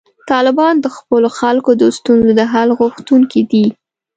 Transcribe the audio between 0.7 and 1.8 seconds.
د خپلو خلکو